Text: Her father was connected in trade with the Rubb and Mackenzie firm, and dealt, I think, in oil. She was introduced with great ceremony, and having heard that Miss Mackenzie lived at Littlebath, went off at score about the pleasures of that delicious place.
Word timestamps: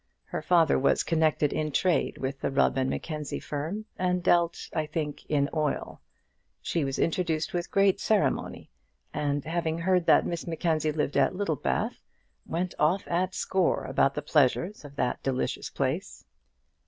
Her 0.25 0.41
father 0.41 0.79
was 0.79 1.03
connected 1.03 1.53
in 1.53 1.71
trade 1.71 2.17
with 2.17 2.41
the 2.41 2.49
Rubb 2.49 2.75
and 2.75 2.89
Mackenzie 2.89 3.39
firm, 3.39 3.85
and 3.99 4.23
dealt, 4.23 4.67
I 4.73 4.87
think, 4.87 5.23
in 5.27 5.47
oil. 5.53 6.01
She 6.59 6.83
was 6.83 6.97
introduced 6.97 7.53
with 7.53 7.69
great 7.69 7.99
ceremony, 7.99 8.71
and 9.13 9.45
having 9.45 9.77
heard 9.77 10.07
that 10.07 10.25
Miss 10.25 10.47
Mackenzie 10.47 10.91
lived 10.91 11.17
at 11.17 11.35
Littlebath, 11.35 12.01
went 12.47 12.73
off 12.79 13.07
at 13.07 13.35
score 13.35 13.83
about 13.83 14.15
the 14.15 14.23
pleasures 14.23 14.83
of 14.83 14.95
that 14.95 15.21
delicious 15.21 15.69
place. 15.69 16.25